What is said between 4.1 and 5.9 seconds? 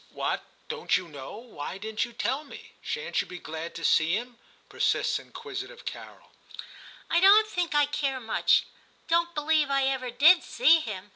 him }'persists inquisitive